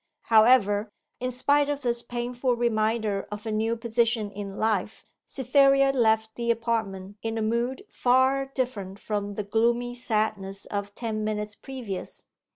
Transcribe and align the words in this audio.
However, 0.23 0.89
in 1.19 1.29
spite 1.29 1.69
of 1.69 1.81
this 1.81 2.01
painful 2.01 2.55
reminder 2.55 3.27
of 3.31 3.43
her 3.43 3.51
new 3.51 3.75
position 3.75 4.31
in 4.31 4.57
life, 4.57 5.05
Cytherea 5.27 5.91
left 5.93 6.33
the 6.33 6.49
apartment 6.49 7.17
in 7.21 7.37
a 7.37 7.43
mood 7.43 7.85
far 7.87 8.47
different 8.47 8.97
from 8.97 9.35
the 9.35 9.43
gloomy 9.43 9.93
sadness 9.93 10.65
of 10.65 10.95
ten 10.95 11.23
minutes 11.23 11.53
previous. 11.55 12.25